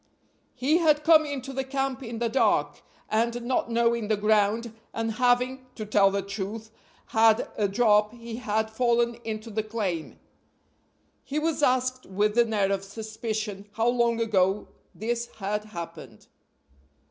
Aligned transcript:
"He 0.55 0.79
had 0.79 1.03
come 1.03 1.27
into 1.27 1.53
the 1.53 1.63
camp 1.63 2.01
in 2.01 2.17
the 2.17 2.27
dark, 2.27 2.81
and, 3.07 3.43
not 3.43 3.69
knowing 3.69 4.07
the 4.07 4.17
ground, 4.17 4.73
and 4.95 5.11
having 5.11 5.67
(to 5.75 5.85
tell 5.85 6.09
the 6.09 6.23
truth) 6.23 6.71
had 7.09 7.47
a 7.55 7.67
drop, 7.67 8.11
he 8.11 8.37
had 8.37 8.71
fallen 8.71 9.13
into 9.23 9.51
the 9.51 9.61
claim." 9.61 10.17
He 11.23 11.37
was 11.37 11.61
asked 11.61 12.07
with 12.07 12.35
an 12.39 12.51
air 12.51 12.71
of 12.71 12.83
suspicion 12.83 13.69
how 13.73 13.89
long 13.89 14.19
ago 14.19 14.69
this 14.95 15.27
had 15.37 15.65
happened. 15.65 16.25